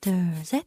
[0.00, 0.62] there's a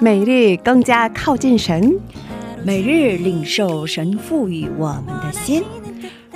[0.00, 1.98] 每日更加靠近神，
[2.62, 5.64] 每日领受神赋予我们的心。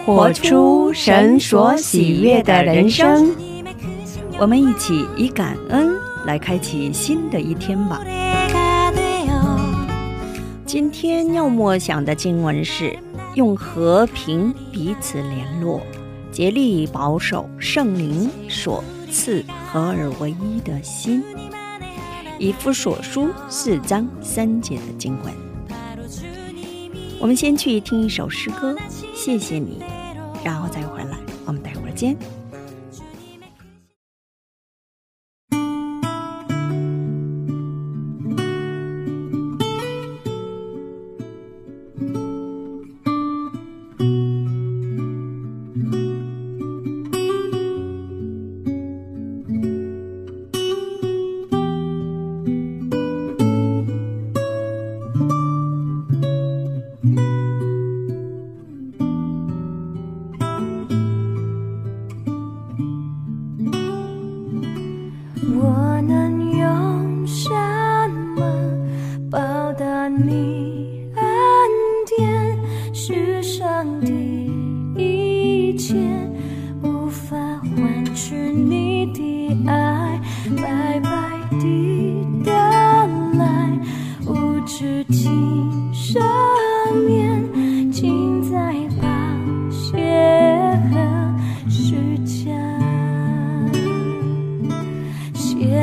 [0.09, 3.37] 活出神所喜悦的人生。
[4.39, 8.01] 我们一起以感恩来开启新的一天吧。
[10.65, 12.99] 今天要默想的经文是：
[13.35, 15.83] 用和平彼此联络，
[16.33, 21.23] 竭力保守圣灵所赐合而为一的心。
[22.39, 25.35] 以夫所书四章三节的经文。
[27.21, 28.75] 我们先去听一首诗歌，
[29.13, 29.83] 谢谢你，
[30.49, 31.19] 然后再回来。
[31.45, 32.38] 我们待会儿见。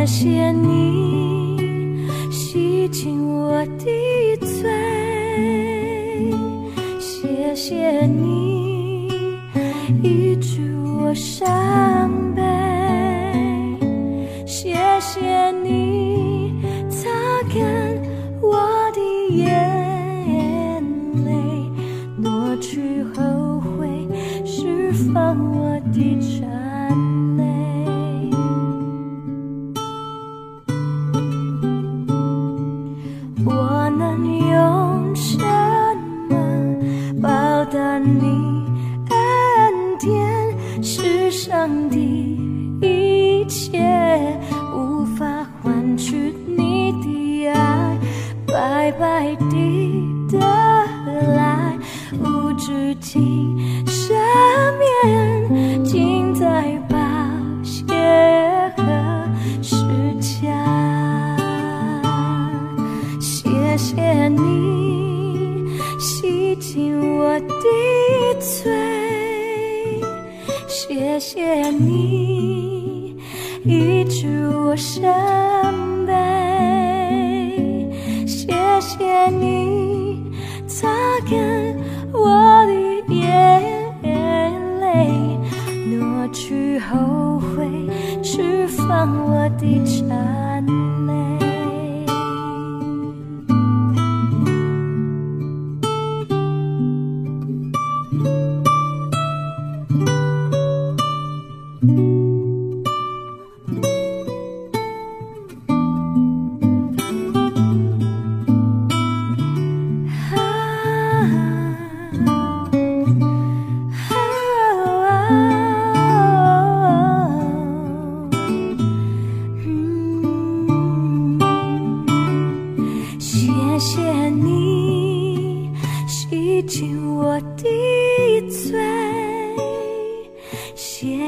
[0.06, 4.70] 谢谢你洗净我的罪，
[7.00, 9.08] 谢谢你
[10.04, 12.44] 医治我伤悲，
[14.46, 15.85] 谢谢你。
[88.46, 90.64] 释放我的颤
[91.08, 91.45] 泪。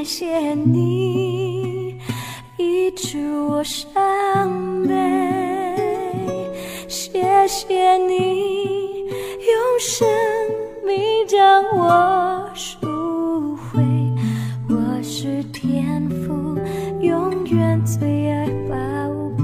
[0.07, 1.99] 谢谢你
[2.55, 4.95] 医治我伤悲，
[6.87, 10.07] 谢谢你用生
[10.85, 13.83] 命将我赎回，
[14.69, 16.57] 我是天父
[17.01, 18.75] 永远最爱宝
[19.37, 19.43] 贝。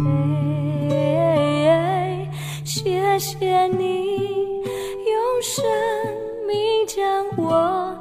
[2.64, 4.06] 谢谢你
[5.12, 5.62] 用生
[6.48, 6.56] 命
[6.88, 7.04] 将
[7.36, 7.94] 我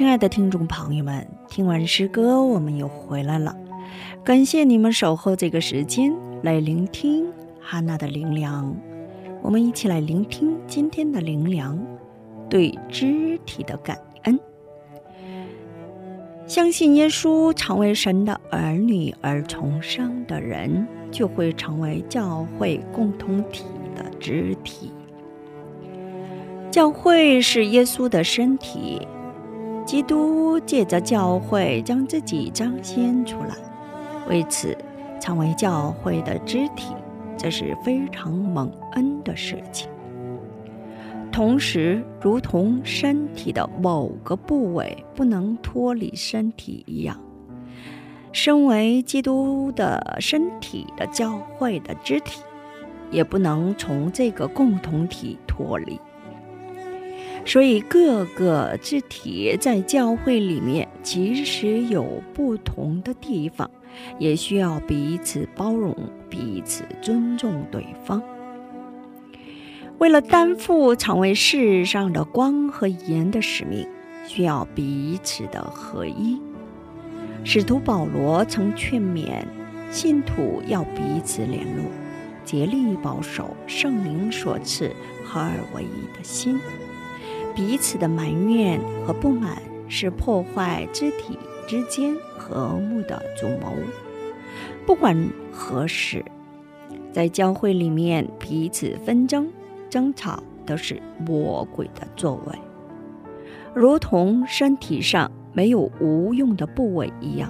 [0.00, 3.54] 亲爱的听众朋友们，听完诗歌，我们又回来了。
[4.24, 6.10] 感谢你们守候这个时间
[6.42, 7.26] 来聆听
[7.60, 8.74] 哈娜的灵粮。
[9.42, 11.78] 我们一起来聆听今天的灵粮，
[12.48, 14.40] 对肢体的感恩。
[16.46, 24.90] 相信耶稣成为神的儿女而重生的人，就会成为教会共同体的肢体。
[26.70, 29.06] 教会是耶稣的身体，
[29.90, 33.56] 基督借着教会将自己彰显出来。
[34.28, 34.78] 为此，
[35.20, 36.94] 成为教会的肢体，
[37.36, 39.90] 这是非常蒙恩的事情。
[41.32, 47.20] 同时，如同身体的某个部位不能脱离身体一样，
[48.30, 52.42] 身为基督的身体的教会的肢体，
[53.10, 55.98] 也不能从这个共同体脱离。
[57.44, 63.70] 所以，各个肢体在教会里面，即使有不同的地方。
[64.20, 65.94] 也需要彼此包容、
[66.30, 68.22] 彼此尊重对方。
[69.98, 73.86] 为了担负成为世上的光和盐的使命，
[74.26, 76.40] 需要彼此的合一。
[77.42, 79.42] 使徒保罗曾劝勉
[79.90, 81.84] 信徒要彼此联络，
[82.44, 84.94] 竭力保守圣灵所赐
[85.24, 86.58] 合而为一的心。
[87.54, 91.38] 彼此的埋怨和不满是破坏肢体。
[91.68, 93.72] 之间和睦的主谋，
[94.84, 95.16] 不管
[95.52, 96.24] 何时，
[97.12, 99.48] 在教会里面彼此纷争、
[99.88, 102.58] 争吵都是魔鬼的作为，
[103.72, 107.48] 如同身体上没有无用的部位一样，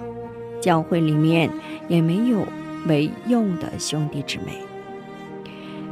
[0.59, 1.49] 教会里面
[1.87, 2.45] 也没有
[2.85, 4.61] 没用的兄弟姊妹。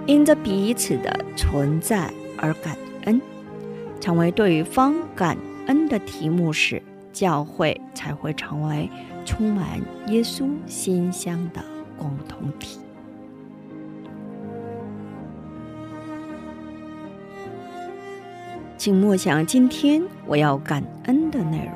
[0.06, 3.20] 因着彼此的存在而感恩，
[4.00, 5.38] 成为对方感
[5.68, 6.82] 恩的题目时。
[7.12, 8.88] 教会才会成为
[9.26, 11.62] 充满耶稣馨香的
[11.98, 12.80] 共同体。
[18.78, 21.74] 请默想今天我要感恩的内容。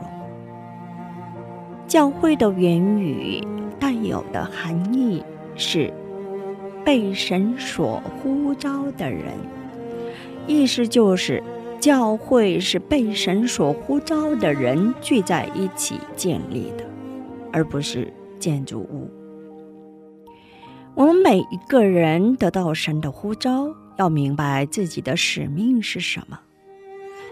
[1.88, 3.46] 教会的原语
[3.80, 5.22] 带有的含义
[5.56, 5.92] 是
[6.86, 9.34] 被神所呼召的人，
[10.48, 11.44] 意思就是。
[11.83, 16.85] 教会是被神所呼召的人聚在一起建立的，
[17.51, 18.07] 而不是
[18.39, 19.12] 建筑物。
[20.95, 26.39] 我们每一个人得到神的呼召，要明白自己的使命是什么，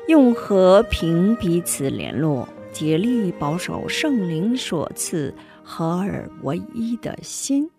[0.09, 5.33] 用和平彼此联络，竭力保守圣灵所赐
[5.63, 7.69] 合而为一的心。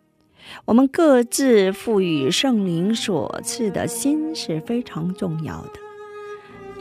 [0.65, 5.73] 我们各自赋予圣灵所赐的心是非常重要的。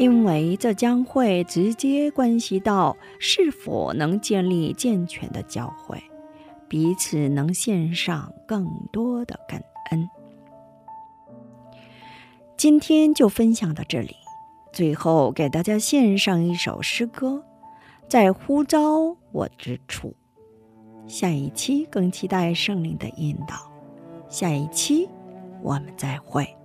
[0.02, 6.02] 因为这将会直接关系到是否能建立健全的教会，
[6.68, 10.10] 彼此能献上更多的感恩。
[12.58, 14.16] 今天就分享到这里，
[14.74, 17.44] 最后给大家献上一首诗歌，
[18.08, 20.16] 在呼召我之处。
[21.06, 23.72] 下一期更期待圣灵的引导，
[24.28, 25.08] 下一期
[25.62, 26.58] 我们再会。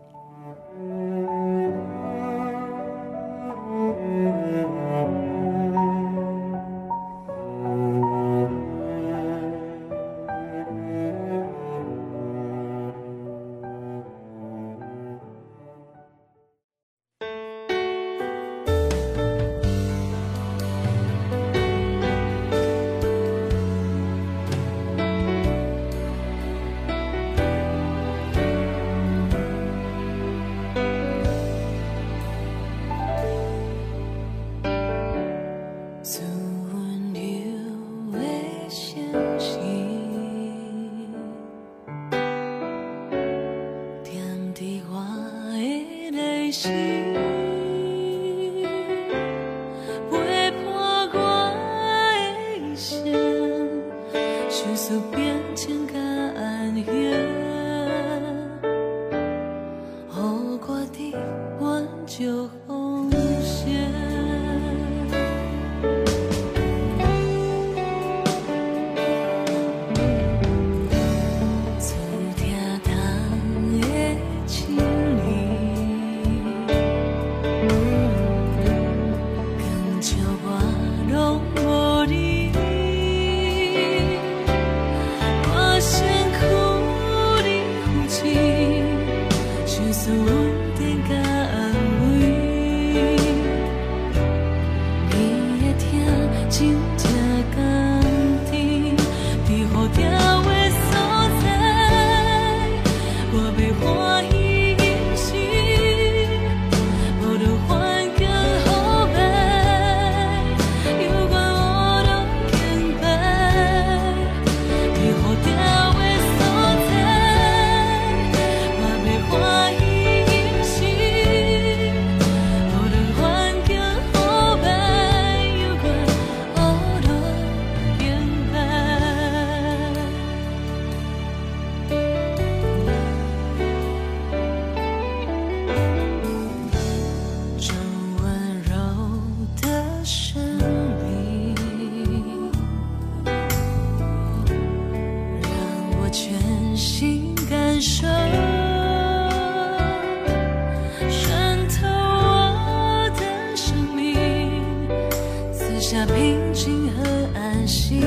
[156.91, 158.01] 和安心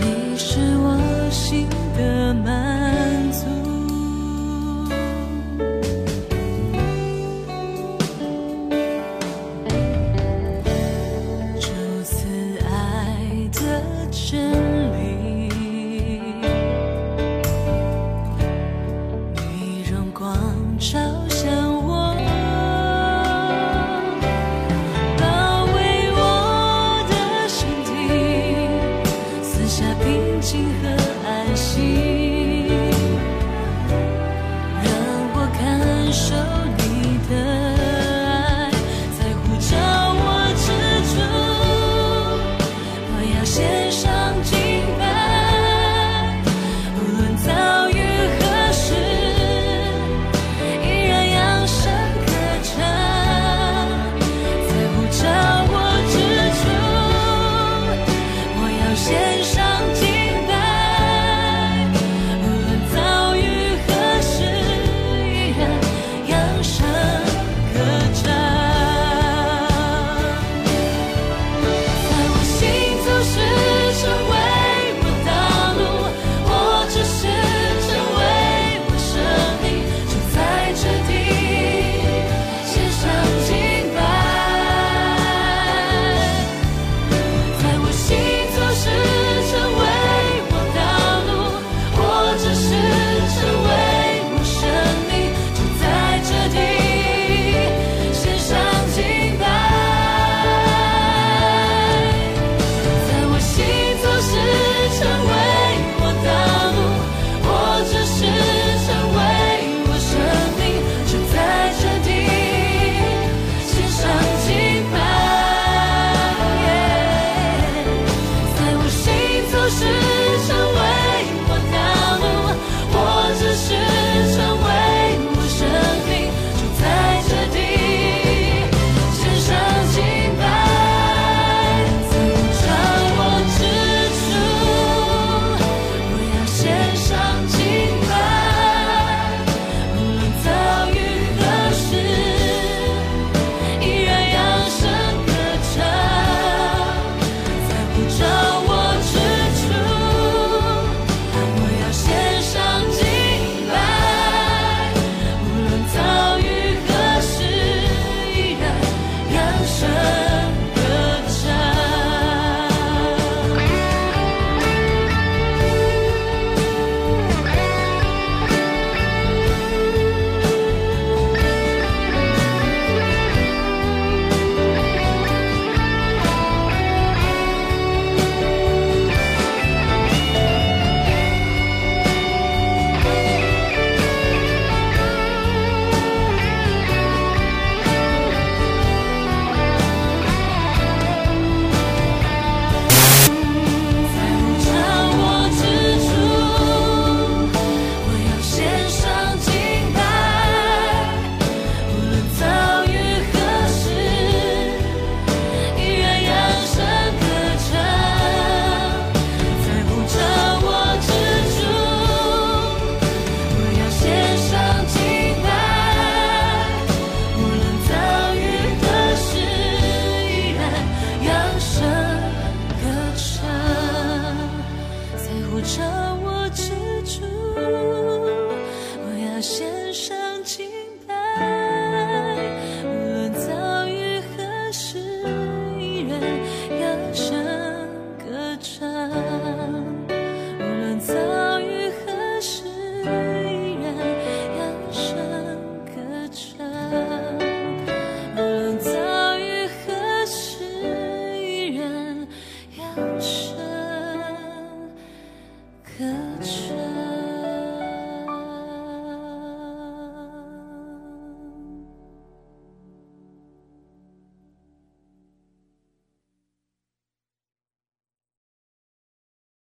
[0.00, 1.85] 你是我心